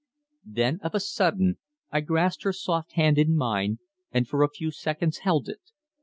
Then, 0.47 0.79
of 0.81 0.95
a 0.95 0.99
sudden, 0.99 1.59
I 1.91 2.01
grasped 2.01 2.41
her 2.41 2.53
soft 2.53 2.93
hand 2.93 3.19
in 3.19 3.35
mine 3.35 3.77
and 4.11 4.27
for 4.27 4.41
a 4.41 4.49
few 4.49 4.71
seconds 4.71 5.19
held 5.19 5.47
it. 5.47 5.61